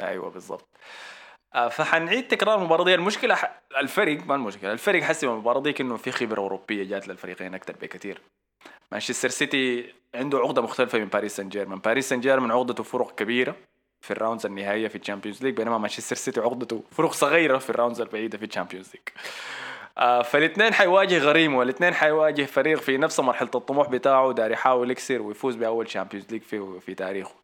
[0.01, 0.67] أيوه بالضبط.
[1.55, 3.61] آه، فحنعيد تكرار المباراه دي المشكلة ح...
[3.77, 8.21] الفرق ما المشكلة الفرق حسب المباراه دي إنه في خبرة أوروبية جات للفريقين أكثر بكثير
[8.91, 13.55] مانشستر سيتي عنده عقدة مختلفة من باريس سان جيرمان باريس سان جيرمان عقدته فرق كبيرة
[14.01, 17.69] في ال rounds النهائية في ال Champions League بينما مانشستر سيتي عقدته فرق صغيرة في
[17.69, 19.01] ال rounds البعيدة في ال Champions League.
[19.97, 25.21] آه فالاثنين حيواجه غريم والاثنين حيواجه فريق في نفس مرحلة الطموح بتاعه دار يحاول يكسر
[25.21, 27.35] ويفوز بأول Champions League في في تاريخه.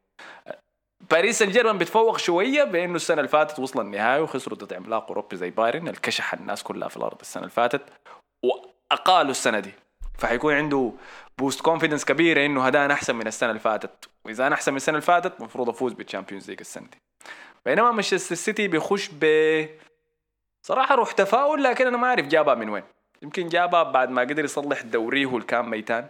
[1.11, 5.35] باريس سان جيرمان بيتفوق شوية بأنه السنة اللي فاتت وصل النهائي وخسروا ضد عملاق أوروبي
[5.37, 7.81] زي بايرن اللي كشح الناس كلها في الأرض السنة اللي فاتت
[8.43, 9.71] وأقالوه السنة دي.
[10.17, 10.91] فحيكون عنده
[11.37, 14.77] boost confidence كبيره إنه هذا أنا أحسن من السنة اللي فاتت وإذا أنا أحسن من
[14.77, 16.97] السنة اللي فاتت المفروض أفوز بال Champions League السنة دي.
[17.65, 19.25] بينما مانشستر سيتي بيخش ب
[20.67, 22.83] صراحة روح تفاؤل لكن أنا ما أعرف جابها من وين.
[23.21, 26.07] يمكن جابها بعد ما قدر يصلح دوريه اللي كان ميتان.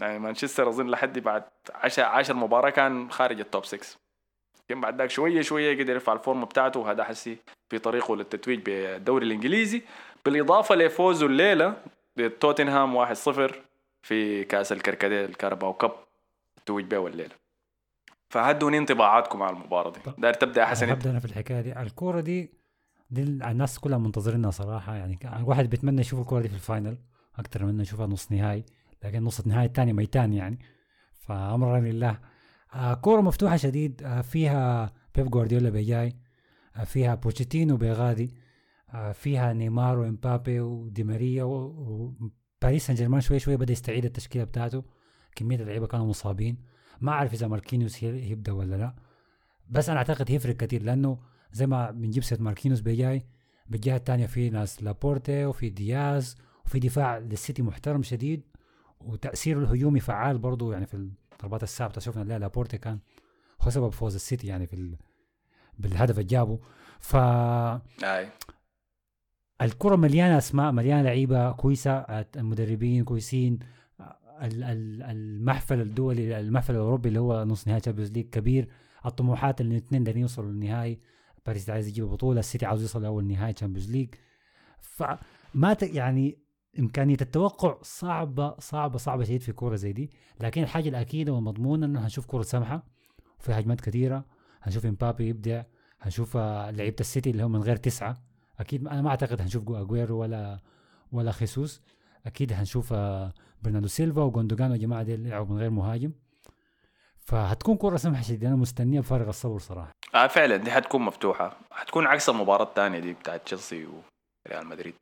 [0.00, 3.98] يعني مانشستر أظن لحد بعد 10 10 مباراة كان خارج ال top 6
[4.70, 7.36] يمكن بعد ذاك شوية شوية قدر يرفع ال form بتاعته وهذا هسي
[7.70, 9.82] في طريقه للتتويج بالدوري الإنجليزي.
[10.24, 11.76] بالإضافة لفوزه الليلة
[12.18, 13.52] ضد توتنهام 1-0
[14.02, 15.92] في كأس الكركديه ال Carabao Cup
[16.58, 17.34] التويج به الليلة.
[18.28, 19.98] فهدوني انطباعاتكم على المباراة دي.
[20.18, 20.92] داير تبدأ حسن أنت.
[20.98, 21.80] هبدا أنا في الحكاية دي.
[21.82, 22.50] الكورة دي
[23.10, 24.94] دي الناس كلها منتظرينها صراحة.
[24.96, 26.98] يعني كان- الواحد بيتمنى يشوف الكورة دي في ال final
[27.38, 28.64] أكثر من إنه يشوفها نص نهائي
[29.04, 30.58] لكن نص النهائي الثاني ميتان يعني.
[31.20, 32.18] فامرا لله
[32.74, 36.16] آه كورة مفتوحة شديد آه فيها بيب جوارديولا بيجاي
[36.76, 38.34] آه فيها بوتشيتينو بيغادي
[38.90, 44.84] آه فيها نيمار وإمبابي ودي ماريا وباريس سان جيرمان شوي شوي بدأ يستعيد التشكيلة بتاعته
[45.36, 46.58] كمية اللعيبة كانوا مصابين.
[47.00, 48.94] ما أعرف إذا ماركينيوس يبدا ولا لا.
[49.68, 51.18] بس أنا أعتقد هيفرق كثير لأنه
[51.52, 53.26] زي ما بنجيب سيرة ماركينوس بيجاي
[53.68, 58.42] بالجهة الثانية في ناس لابورتي وفي دياز وفي دفاع للسيتي محترم شديد
[59.00, 62.98] وتأثيره الهجومي فعال برضه يعني في الضربات الثابته شفنا لا لابورتي كان
[63.60, 64.96] هو سبب فوز السيتي يعني في ال...
[65.78, 66.58] بالهدف اللي جابه.
[66.98, 68.28] ف أي.
[69.62, 71.92] الكرة مليانة أسماء مليانة لعيبة كويسة
[72.36, 73.58] المدربين كويسين
[74.42, 78.68] ال- ال- المحفل الدولي المحفل الأوروبي اللي هو نص نهائي Champions League كبير
[79.06, 81.00] الطموحات اللي الاثنين دارين يوصلوا للنهائي.
[81.46, 84.14] باريس عايز يجيب بطولة السيتي عاوز يوصل لأول نهائي Champions League
[84.80, 86.38] فما ت- يعني
[86.78, 90.10] إمكانية التوقع صعبة صعبة صعبة شديد في كورة زي دي.
[90.40, 92.82] لكن الحاجة الأكيدة والمضمونة إنه هنشوف كورة سمحه
[93.40, 94.24] وفي هجمات كثيره
[94.62, 95.62] هنشوف إمبابي يبدع.
[96.00, 98.16] هنشوف آه، لعيبة السيتي اللي هم من غير تسعة.
[98.58, 100.58] أكيد أنا ما أعتقد هنشوف اجويرو ولا
[101.12, 101.82] ولا خيسوس.
[102.26, 106.12] أكيد هنشوف آه، برناردو سيلفا وجوندوجان والجماعة دي يلعبوا من غير مهاجم.
[107.20, 109.92] فهتكون كره سمحه شديد أنا مستنية بفارغ الصبر صراحة.
[110.14, 111.56] آه فعلا دي حتكون مفتوحة.
[111.70, 113.86] حتكون عكس المباراة الثانية دي بتاعت تشيلسي
[114.50, 114.94] وريال مدريد.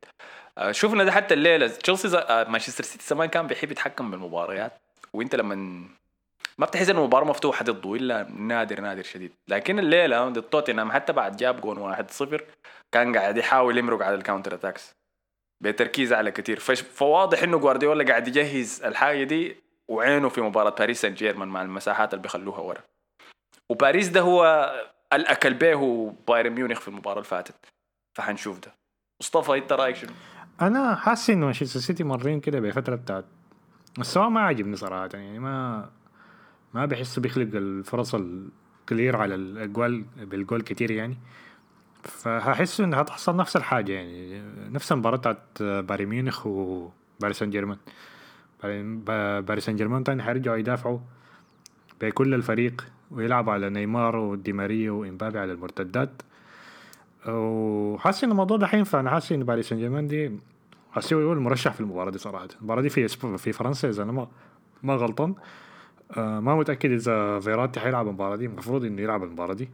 [0.57, 2.17] آه شفنا ده حتى الليلة تشيلسي.
[2.17, 4.71] آه مانشستر سيتي زمان كان بيحب يتحكم بالمباريات
[5.13, 5.55] وإنت لما
[6.57, 9.31] ما بتحس ان المباراة مفتوحة ضده إلا نادر نادر شديد.
[9.47, 12.45] لكن الليلة ضد توتنهام حتى بعد جاب جون واحد صفر
[12.91, 14.95] كان قاعد يحاول يمرق على ال counter attacks
[15.63, 16.59] بتركيز على كتير.
[16.59, 16.81] فش...
[16.81, 19.55] فواضح إنه جوارديولا قاعد يجهز الحاجة دي
[19.87, 22.81] وعينه في مباراة باريس سان جيرمان مع المساحات اللي بيخلوها ورا.
[23.69, 24.73] وباريس ده هو
[25.13, 27.55] الاكل به بايرن ميونخ في المباراة اللي فاتت.
[28.17, 28.78] فحنشوف ده.
[29.21, 30.11] مصطفى انت رأيك شنو؟
[30.61, 33.25] أنا حاسس إنه مانشستر سيتي مرين كده بفترة بتاعت
[33.97, 35.89] مستواه ما عاجبني صراحة يعني ما
[36.73, 41.17] ما بحسه بيخلق الفرص ال clear على الاجوال بالجول كتير يعني.
[42.03, 47.77] فهحس انه هتحصل نفس الحاجة يعني نفس المباراة بتاعت بايرن ميونخ وباريس سان جيرمان.
[49.45, 50.99] باريس سان جيرمان تاني حيرجعوا يدافعوا
[52.01, 56.21] بكل الفريق ويلعبوا على نيمار ودي ماريا وإمبابي على المرتدات.
[57.27, 58.99] وحاسس إن الموضوع ده حينفع.
[58.99, 60.31] أنا حاسس إن باريس سان جيرمان دي
[60.91, 62.47] حاسس هو المرشح في المباراة دي صراحة.
[62.59, 64.27] المباراة دي في في فرنسا إذا أنا ما
[64.83, 65.35] ما غلطان.
[66.17, 68.45] آه ما متأكد إذا فيراتي حيلعب المباراة دي.
[68.45, 69.69] المفروض إنه يلعب المباراة دي.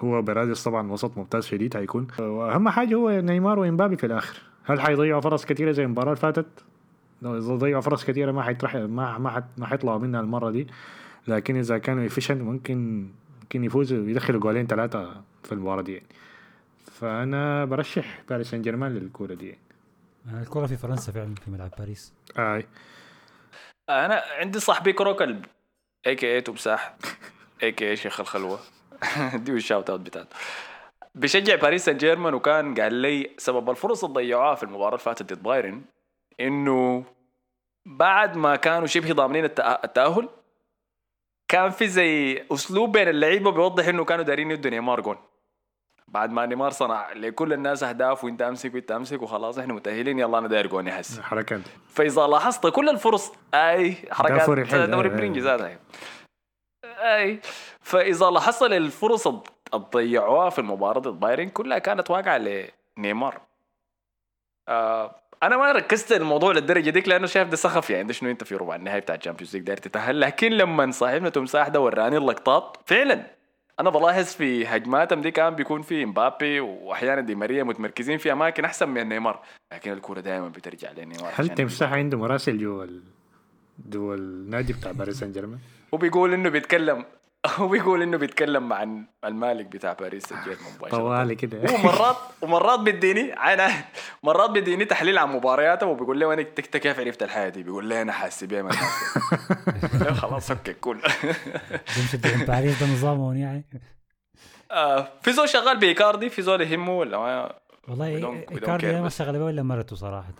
[0.00, 4.42] هو وباريديس طبعا وسط ممتاز شديد هيكون وأهم حاجة هو نيمار وإمبابي في الآخر.
[4.64, 6.46] هل حيضيعوا فرص كثيره زي المباراة اللي فاتت؟
[7.22, 10.66] إذا ضيعوا فرص كثيره ما حيطرح ما ما ما حيطلعوا منها المرة دي.
[11.28, 13.06] لكن إذا كانوا efficient ممكن
[13.42, 16.06] ممكن يفوزوا ويدخلوا جولين ثلاثة في المباراة دي يعني.
[16.92, 20.42] فأنا برشح باريس سان جيرمان للكورة دي يعني.
[20.42, 22.66] الكره في فرنسا فعلا في ملعب باريس آي.
[23.88, 25.36] أنا عندي صاحبي كروكل
[26.06, 26.96] اي كي اي تمساح
[27.62, 28.60] اي كي اي شيخ الخلوة
[29.34, 30.36] دي ال shout out بتاعته
[31.14, 35.32] بيشجع باريس سان جيرمان وكان قال لي سبب الفرص اللي ضيعوها في المباراة اللي فاتت
[35.32, 35.82] ضد بايرن
[36.40, 37.04] إنه
[37.86, 40.28] بعد ما كانوا شبه ضامنين التأهل
[41.48, 45.16] كان في زي أسلوب بين اللعيبة بيوضح إنه كانوا دارين يدوا نيمار جون
[46.10, 50.38] بعد ما نيمار صنع لكل الناس أهداف وإنت أمسك وإنت أمسك وخلاص إحنا متأهلين يلا
[50.38, 54.50] أنا داير جون هسه حركات فإذا لاحظت كل الفرص أي حركات.
[54.90, 55.44] دوري برينجي أي.
[55.44, 55.78] ذاتها
[56.98, 57.40] أي.
[57.80, 59.42] فإذا لاحظت الفرص اللي
[59.76, 62.38] ضيعوها في المباراة ضد بايرن كلها كانت واقعة
[62.98, 63.40] لنيمار.
[64.68, 68.44] آه أنا ما ركزت الموضوع للدرجة ديك لأنه شايف ده سخف يعني ده شنو أنت
[68.44, 72.16] في ربع النهائي بتاع ال Champions League داير تتاهل لكن لما صاحبنا تمساح ده وراني
[72.16, 73.26] اللقطات فعلا
[73.80, 78.64] أنا بلاحظ في هجماتهم دي كان بيكون في إمبابي وأحيانا دي ماريا متمركزين في أماكن
[78.64, 79.40] أحسن من نيمار
[79.72, 82.86] لكن الكورة دائما بترجع لنيمار هل عشان تمساح عنده مراسل جوا.
[83.88, 85.58] جوا النادي بتاع باريس سان جيرمان؟
[85.92, 87.04] وبيقول إنه بيتكلم
[87.46, 88.86] هو بيقول إنه بيتكلم مع
[89.24, 93.70] المالك بتاع باريس سان جيرمان مباشرة طوالي كده ومرات ومرات بيديني أنا
[94.22, 98.02] مرات بيديني تحليل عن مبارياته وبيقول لي وأنا انت كيف عرفت الحاجة دي؟ بيقول لي
[98.02, 98.76] أنا حاسس بيها الناس.
[100.18, 100.74] خلاص okay
[102.14, 103.64] بين باريس ده نظامهم يعني.
[104.70, 107.52] آه، في زول شغال بإيكاردي في زول يهمه ولا ما
[107.88, 108.06] والله
[108.52, 109.06] إيكاردي ما.
[109.06, 110.32] اشتغل به إلا مرته صراحة.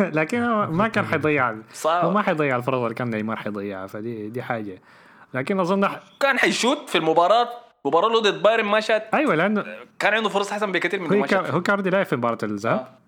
[0.00, 1.54] لكن هو ما كان حيضيع
[1.86, 4.82] هو ما حيضيع الفرص اللي كان نيمار حيضيعها فدي دي حاجة.
[5.34, 5.88] لكن أظن
[6.20, 7.48] كان حيشوت في المباراة.
[7.84, 9.14] مباراة له ضد بايرن ما شات.
[9.14, 9.64] أيوه لأنه
[9.98, 11.20] كان عنده فرص أحسن بكثير من هو
[11.52, 12.78] ما إيكاردي لعب في مباراة الذهاب.
[12.78, 13.03] آه.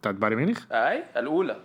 [0.00, 1.56] بتاعت بايرن ميونخ؟ أي الأولى.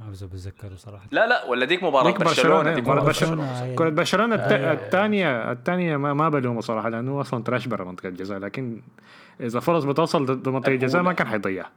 [0.00, 1.06] ما بس بتذكره صراحة.
[1.10, 3.42] لا لا ولا ديك مباراة ديك برشلونة، برشلونة ديك مباراة مباراة برشلونة.
[3.42, 3.70] برشلونة.
[3.70, 3.74] أي.
[3.74, 4.52] كرة برشلونة الت...
[4.52, 4.72] آه.
[4.72, 8.38] الثانية الثانية ما ما بلومه صراحة لأنه هو أصلا trash برا منطقة الجزاء.
[8.38, 8.80] لكن
[9.40, 11.70] إذا فرص بتوصل ضد منطقة الجزاء ما كان حيضيعها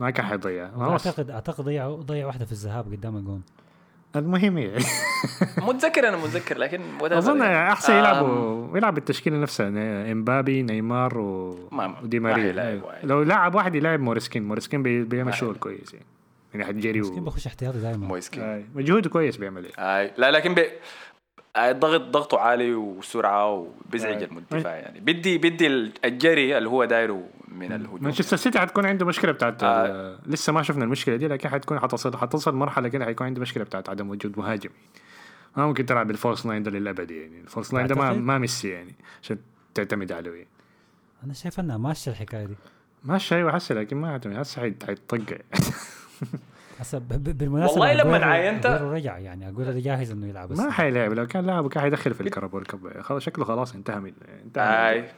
[0.00, 3.42] ما كان حيضيعها هو اعتقد أعتقد ضيع ضيع واحدة في الذهاب قدام الجون.
[4.16, 4.84] المهم يعني.
[5.68, 7.72] متذكر أنا متذكر لكن أظن يعني.
[7.72, 9.68] احسن آم، يلعبوا يلعب بالتشكيله نفسها
[10.12, 11.58] إمبابي نيمار و...
[11.72, 12.94] ما- ودي ما ماريا أيوة.
[13.04, 15.04] لو لاعب واحد يلعب مويسكين مويسكين بي...
[15.04, 15.56] بيعمل شغل.
[15.56, 16.06] كويس يعني.
[16.54, 17.20] يعني حتجري و...
[17.20, 19.72] بخش احتياطي دائما مويسكين آه، مجهوده كويس بيعمل إيه.
[20.00, 20.10] أي.
[20.18, 20.62] لا لكن بي...
[21.56, 24.24] آه، الضغط ضغطه عالي وسرعة وبيزعج آي.
[24.24, 25.66] المدافع يعني بدي بدي
[26.04, 30.18] الجري اللي هو دايره من الهجوم مانشستر سيتي حتكون عنده مشكلة بتاعت آه.
[30.26, 33.88] لسه ما شفنا المشكلة دي لكن حتكون حتصل حتصل مرحلة كده حيكون عنده مشكلة بتاعت
[33.88, 34.70] عدم وجود مهاجم
[35.56, 38.38] ما ممكن تلعب بال false nine ده للأبد يعني ال false nine ده ما؟ ما
[38.38, 39.38] ميسي يعني عشان
[39.74, 40.46] تعتمد عليه يعني.
[41.24, 42.54] أنا شايف إنها ماشية الحكاية دي
[43.04, 45.36] ماشي أيوه هسه لكن ما أعتمد هسه حيتطقع
[46.80, 50.52] هسه ب- ب- بالمناسبة والله لما أجويرو- عاينت- أجويرو رجع يعني اجويرو جاهز إنه يلعب
[50.52, 50.70] ما.
[50.70, 54.12] حيلعب لو كان لاعب كان حيدخل في الكرب والكب خلاص شكله خلاص انتهى من
[54.44, 55.08] انتهى من- اي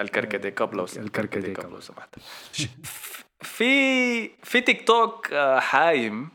[0.00, 1.06] الكركدي cup لو سمحت.
[1.06, 1.72] الكركدي cup cup.
[1.72, 2.16] لو سمحت
[3.40, 6.28] في في تيك توك آه، عاين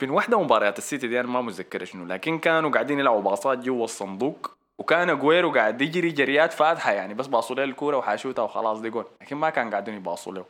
[0.00, 3.84] في واحدة مباريات السيتي دي أنا ما متذكر شنو لكن كانوا قاعدين يلعبوا باصات جوا
[3.84, 8.90] الصندوق وكان اجويرو قاعد يجري جريات فاتحة يعني بس باصوا له الكورة وحاشوتها وخلاص دي
[8.90, 10.44] جول لكن ما كان قاعدين يباصوا له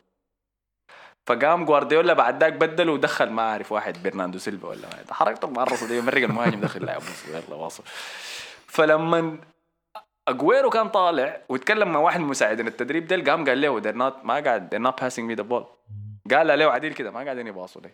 [1.25, 5.87] فقام جوارديولا بعد ذاك بدل ودخل ما أعرف واحد برناردو سيلفا ولا ما حركته معرصه
[5.87, 7.83] دي مرق المهاجم دخل لاعب يلا واصل.
[8.67, 9.37] فلما
[10.27, 14.25] أجويرو كان طالع وتكلم مع واحد من مساعدين التدريب ده قام قال له they're not
[14.25, 15.65] ما قاعد they're not passing me the ball.
[16.33, 17.89] قال له عديل كده؟ ما قاعدين يباصوا لي.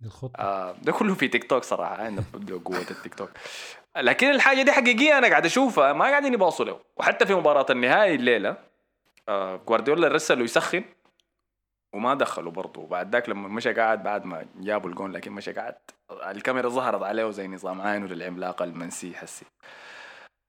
[0.00, 3.30] دي الخطه آه ده كله في تيك توك صراحة عندنا بده قوة التيك توك.
[3.96, 6.80] لكن الحاجة دي حقيقية أنا قاعد أشوفها ما قاعدين يباصوا له.
[6.96, 8.56] وحتى في مباراة النهائي الليلة
[9.28, 10.84] آه جوارديولا رسله يسخن.
[11.94, 15.74] وما دخلوا برضه وبعد ذاك لما مشى قاعد بعد ما جابوا الجون لكن مشى قاعد
[16.26, 19.44] الكاميرا ظهرت عليه زي نظام عينه للعملاق المنسي حسي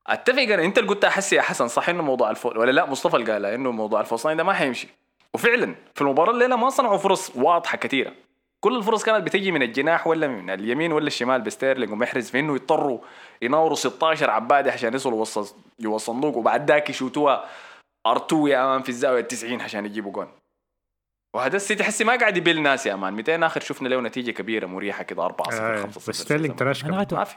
[0.08, 2.86] أتفق أنا أنت اللي قلتها حسي يا حسن صح إنه موضوع ال false ولا لا؟
[2.86, 4.88] مصطفى اللي قالها إنه موضوع ال false nine ده ما حيمشي.
[5.34, 8.14] وفعلا في المباراة الليلة ما صنعوا فرص واضحة كثيرة.
[8.60, 12.56] كل الفرص كانت بتجي من الجناح ولا من اليمين ولا الشمال بستيرلينج ومحرز في إنه
[12.56, 13.00] يضطروا
[13.42, 15.26] يناوروا 16 عباده عشان يوصلوا
[15.80, 17.46] جوا الصندوق وبعد ذاك يشوتوها
[18.08, 20.28] R2 يا في الزاوية 90 عشان يجيبوا جون.
[21.38, 24.66] وهذا السيتي حسي ما قاعد يبيل ناس يا مان 200 آخر شفنا له نتيجة كبيرة
[24.68, 27.36] مريحة كده 4 0 آه، 5 0 بس ستيرلينج trash أنا ما في.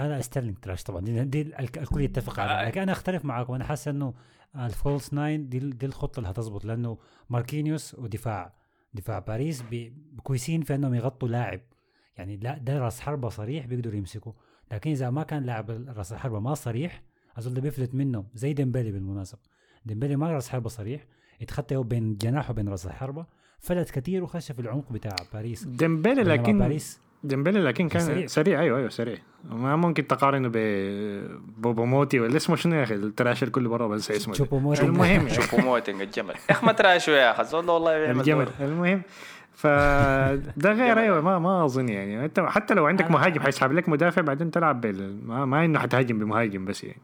[0.00, 1.00] أنا ستيرلينج trash طبعا.
[1.00, 2.62] دي, دي ال- الكل يتفق عليها.
[2.62, 2.68] آه.
[2.68, 4.14] لكن أنا أختلف معك وأنا حاسس إنه
[4.56, 6.98] ال false nine دي, دي الخطة اللي هتظبط لأنه
[7.30, 8.54] ماركينيوس ودفاع.
[8.94, 9.64] دفاع باريس
[10.22, 11.60] كويسين في إنهم يغطوا لاعب.
[12.16, 14.32] يعني لا ده راس حربة صريح بيقدروا يمسكوا.
[14.72, 17.02] لكن إذا ما كان لاعب راس الحربه ما صريح
[17.38, 19.40] أظن ده بيفلت منه زي ديمبلي بالمناسبة.
[19.84, 21.04] ديمبلي ما راس حربة صريح.
[21.44, 23.26] اتخطى بين جناحه وبين رأس الحربة
[23.60, 28.26] فلت كتير وخش في العمق بتاع باريس ديمبلي لكن باريس ديمبلي لكن كان سريع.
[28.26, 33.42] سريع, أيوه أيوه سريع ما ممكن تقارنه ببوبوموتي ولا اسمه شنو يا أخي ال trash
[33.42, 34.38] الكل برا بس اسمه ده.
[34.44, 34.82] تشوبوموتي.
[34.82, 35.28] المهم.
[35.34, 38.48] شوفوا موتنج الجمل يا أخي ما trash يا أخي والله الجمل.
[38.60, 39.02] المهم
[39.54, 44.22] فده غير أيوه ما ما أظن يعني انت حتى لو عندك مهاجم حيسحب لك مدافع
[44.22, 47.00] بعدين تلعب بال ما, ما إنه حتهاجم بمهاجم بس يعني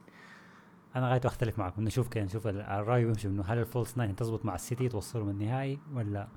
[0.97, 4.17] أنا غاية أختلف معكم نشوف كده نشوف ال- الرأي بيمشي انه هل ال false nine
[4.17, 6.29] تزبط مع السيتي توصلهم النهائي ولا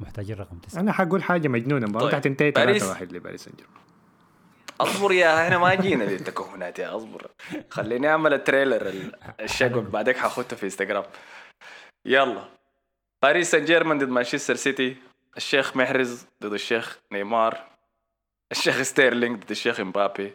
[0.00, 2.82] محتاجين رقم تسعة؟ أنا حقول حاجة مجنونة المباراه طيب، باريس.
[2.82, 3.78] 3 1 لباريس سان جيرمان.
[4.80, 7.30] أصبر يا إحنا ما جينا للتكهنات يا أصبر.
[7.70, 11.04] خليني أعمل ال trailer ال- الشغل بعدك حاخدته في إنستغرام.
[12.04, 12.48] يلا.
[13.22, 14.96] باريس سان جيرمان ضد مانشستر سيتي
[15.36, 17.58] الشيخ محرز ضد الشيخ نيمار
[18.52, 20.32] الشيخ ستيرلينج ضد الشيخ إمبابي.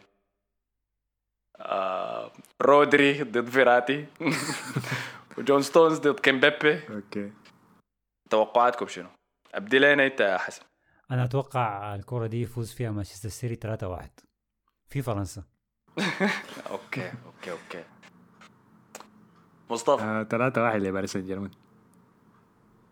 [1.59, 4.05] آه رودري ضد فيراتي
[5.37, 7.31] وجون ستونز ضد كيمبابي okay
[8.29, 9.09] توقعاتكم شنو؟
[9.53, 10.61] ابدي لنا انت يا حسن.
[11.11, 14.09] أنا أتوقع الكرة دي يفوز فيها مانشستر سيتي 3 1
[14.89, 15.43] في فرنسا.
[16.71, 17.83] okay okay okay.
[19.69, 20.03] مصطفى.
[20.03, 21.51] آه 3 1 لباريس سان جيرمان.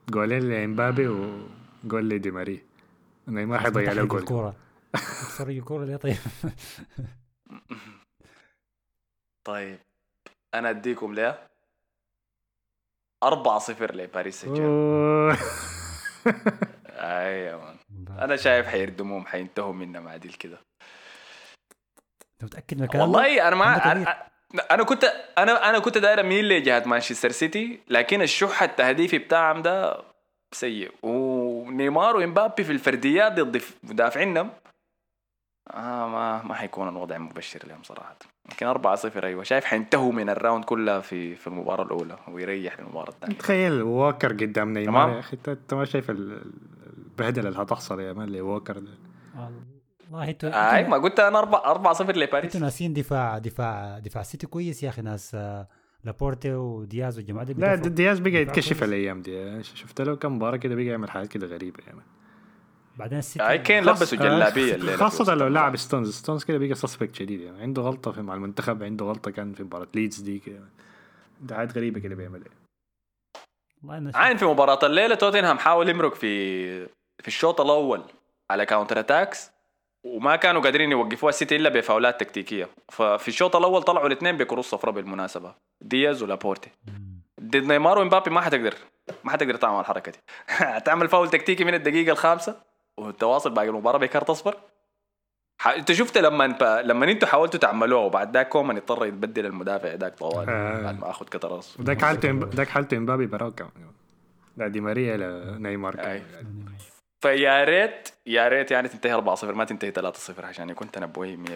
[0.10, 2.64] جولين لإمبابي وجول لدي ماري.
[3.28, 4.20] نيمار حيضيع له جول.
[4.20, 4.56] الكورة.
[5.30, 6.18] تفرج الكورة ليه طيب؟
[9.44, 9.80] طيب
[10.54, 11.48] أنا أديكم ليه؟
[13.24, 15.38] 4 0 لباريس سان جيرمان.
[16.90, 17.76] أيوه.
[18.20, 20.58] أنا شايف حيردموهم حينتهوا منا مع ديل كده.
[22.34, 24.18] أنت متأكد من الكلام؟ والله أنا ما عندك
[24.72, 25.04] أنا كنت
[25.38, 30.04] أنا أنا كنت داير اميل لجهه مانشستر سيتي؟ لكن الشح التهديفي بتاعهم ده
[30.52, 30.92] سيء.
[31.04, 34.52] ونيمار وإمبابي في الفرديات ضد مدافعينهم
[35.68, 38.16] آه ما ما حيكون الوضع مبشر لهم صراحة.
[38.52, 39.44] لكن 4 0 أيوه.
[39.44, 43.36] شايف حينتهوا من ال round كلها في في المباراة الأولى ويريح المباراة الثانية.
[43.38, 45.10] تخيل ووكر قدام نيمار.
[45.10, 45.38] يا أخي.
[45.38, 46.42] أنت أنت ما شايف ال-
[46.98, 48.92] البهدلة اللي هتحصل يا مان لوكر ده؟
[50.12, 52.46] والله إنتوا اي ما أنتوا قلت أنا 4 4 0 لباريس.
[52.56, 55.68] إنتوا ناسين دفاع دفاع دفاع سيتي كويس يا أخي ناس آه،
[56.04, 57.76] لابورتي ودياز والجماعه دي لا.
[57.76, 58.84] دياز بقى يتكشف.
[58.84, 59.64] الأيام دي.
[59.64, 62.00] شفت له كم مباراة كده بقى يعمل حاجات كده غريبة يعني
[62.96, 65.48] بعدين السيتي اي كين لبسوا جلابية الليلة وسط لو.
[65.48, 66.14] لاعب ستونز.
[66.14, 67.62] ستونز كده بقى suspect شديد يعني.
[67.62, 70.60] عنده غلطة في مع المنتخب عنده غلطة كان في مباراة ليدز دي كده.
[71.42, 72.48] ده حاجات غريبة كده بيعملها.
[74.16, 76.86] عاين في مباراة الليلة توتنهام حاول يمرق في
[77.22, 78.02] في الشوط الأول
[78.52, 79.52] على counter attacks
[80.04, 81.30] وما كانوا قادرين يوقفوها.
[81.30, 82.70] السيتي إلا بفاولات تكتيكية.
[82.90, 85.56] ففي الشوط الأول طلعوا الاثنين بكروت صفراء بالمناسبة.
[85.82, 86.70] دياز ولابورتي.
[87.42, 88.74] ضد نيمار ومبابي ما حتقدر
[89.24, 90.18] ما حتقدر تعمل الحركة دي.
[90.48, 92.71] هتعمل فاول تكتيكي من الدقيقة الخامسة.
[93.02, 94.58] وتواصل باقي المباراة بكارت اصفر
[95.62, 95.68] ح...
[95.68, 100.16] انت شفت لما انت لما أنتوا حاولتوا تعملوها وبعد ذاك كومان اضطر يتبدل المدافع ذاك
[100.16, 100.82] طوال آه.
[100.82, 103.72] بعد ما أخذ كرت اصفر وذاك حالته ذاك حالته إمبابي براو كمان.
[104.58, 106.00] لا دي ماريا لنيمار.
[106.00, 106.24] أي.
[107.22, 109.92] فيا ريت يا ريت يعني تنتهي 4-0 ما تنتهي
[110.38, 111.50] 3-0 عشان يكون تنبؤي 100%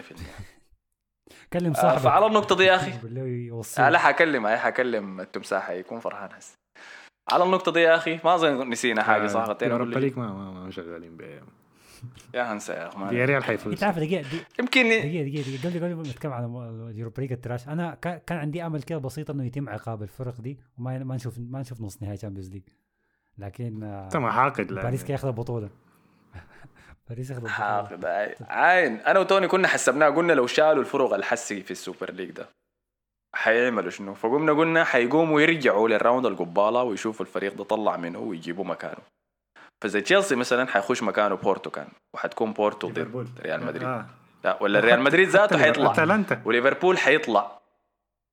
[1.52, 1.98] كلم آه، صاحبك.
[2.00, 2.92] فعلى النقطة دي يا أخي.
[3.78, 6.58] آه لا حكلم هاي حكلم التمساح يكون فرحان هسه.
[7.28, 9.98] على النقطة دي يا أخي ما أظن نسينا حاجة صح غطينا Europa.
[9.98, 11.42] League ما ما, ما شغالين بيه
[12.34, 13.72] يا هنسى يا أخي ما- دي ريال حيفوز.
[13.72, 14.24] انت عارف دقيقة
[14.60, 16.44] يمكن دقيقة دقيقة قبل قبل ما نتكلم عن
[16.90, 20.02] ال Europa League ال trash أنا كا- كان عندي أمل كده بسيط إنه يتم عقاب
[20.02, 22.62] الفرق دي وما ما نشوف ما نشوف نص نهائي Champions League
[23.38, 25.70] لكن آه، انت ما حاقد لا باريس كي ياخذ البطولة.
[27.08, 27.54] باريس ياخذ البطولة.
[27.58, 28.34] حاقد عاين.
[28.40, 32.48] عاين أنا وتوني كنا حسبناها قلنا لو شالوا الفرق الحسي في ال Super League ده.
[33.36, 38.64] حيعملوا شنو فقمنا قلنا حيقوموا يرجعوا لل round القبالة ويشوفوا الفريق ده طلع منه ويجيبوا
[38.64, 39.02] مكانه.
[39.80, 42.88] فزي تشيلسي مثلا حيخش مكانه بورتو كان وحتكون بورتو.
[42.88, 43.82] ضد ريال مدريد.
[43.82, 44.06] آه.
[44.44, 45.92] لا ولا ريال مدريد ذاته حيطلع.
[45.92, 46.42] أتلانتا.
[46.44, 47.58] وليفربول حيطلع.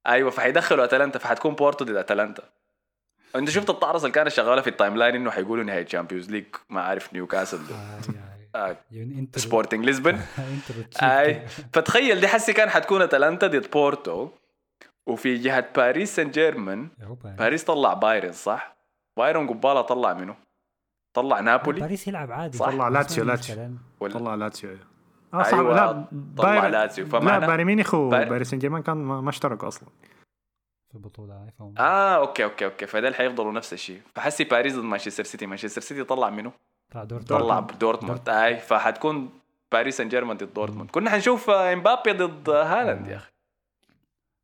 [0.08, 2.44] أيوه فحيدخلوا أتلانتا فحتكون بورتو ضد أتلانتا.
[3.36, 6.82] أنت شفت الطعرس اللي كانت شغالة في ال timeline إنه حيقولوا نهايه Champions League ما
[6.82, 7.60] عارف نيوكاسل.
[8.56, 8.78] آه،
[9.36, 10.24] سبورتنج انت
[11.04, 14.30] آي فتخيل دي حسي كان حتكون أتلانتا ضد بورتو.
[15.08, 16.88] وفي جهة باريس سان جيرمان
[17.38, 18.76] باريس طلع بايرن صح؟
[19.18, 20.36] بايرن قبالة طلع منه
[21.14, 22.58] طلع نابولي؟ باريس يلعب عادي.
[22.58, 22.66] صح.
[22.70, 23.70] طلع لاتسيو، لاتسيو.
[24.00, 24.78] طلع لاتسيو
[25.34, 25.54] آه صح.
[25.54, 26.06] أيوة، لا
[26.38, 29.90] طلع باير- لاتسيو لا فمعنى بايرن ميونخ وباريس سان جيرمان كان ما اشتركوا أصلا.
[30.90, 31.48] في البطوله
[31.80, 32.86] آه okay okay okay.
[32.88, 34.02] فديل حيفضلوا نفس الشيء.
[34.16, 36.52] فحسي باريس ضد مانشستر سيتي مانشستر سيتي طلع منه
[36.92, 38.30] طلع دور طلع دورتموند.
[38.30, 39.30] أي فحتكون
[39.72, 40.92] باريس سان جيرمان ضد دورتموند.
[40.92, 43.32] كنا حنشوف آه، إمبابي ضد آه، هالاند يا أخي.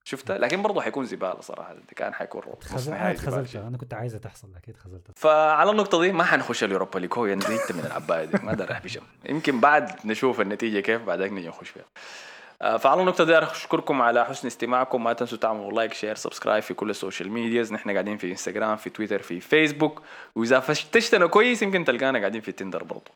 [0.03, 4.77] شفتها لكن برضه حيكون زبالة صراحة كان حيكون خزل أنا أنا كنت عايزها تحصل أكيد
[4.77, 8.37] خزلت فعلى النقطة دي ما حنخش ال Europa League هو يعني زهقت من العباية دي
[8.43, 11.85] ما دار بشم يمكن بعد نشوف النتيجة كيف بعدين نجي نخش فيها.
[12.61, 16.73] آه، فعلى النقطة دي أشكركم على حسن استماعكم ما تنسوا تعملوا like share subscribe في
[16.73, 17.73] كل ال social medias.
[17.73, 20.01] نحن قاعدين في إنستغرام في تويتر في فيسبوك
[20.35, 23.11] وإذا فتشتنا كويس يمكن تلقانا قاعدين في Tinder برضو.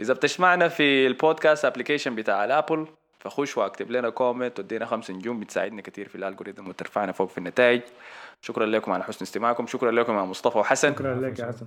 [0.00, 2.86] إذا بتسمعنا في ال podcast application بتاع ال Apple
[3.22, 7.38] فخش واكتب لنا comment وادينا خمس نجوم بتساعدنا كثير في ال algorithm وترفعنا فوق في
[7.38, 7.82] النتائج.
[8.40, 9.66] شكرا لكم على حسن استماعكم.
[9.66, 10.92] شكرا لكم يا مصطفى وحسن.
[10.92, 11.66] شكرا لك يا حسن.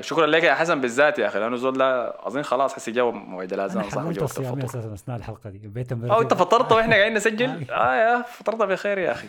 [0.00, 3.52] شكرا لك يا حسن بالذات يا أخي لأنه زول ده اظن خلاص حسي جاوب موعد
[3.52, 5.58] الأذان صح؟ وجاوب الفطور أساسا اثناء الحلقة دي.
[5.58, 9.28] بيت أو أنت فطرت وإحنا قاعدين نسجل؟ آه يا فطرت بخير يا أخي.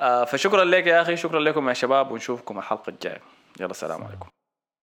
[0.00, 3.20] آه فشكرا لك يا أخي شكرا لكم يا شباب ونشوفكم الحلقة الجاية.
[3.60, 4.28] يلا السلام عليكم.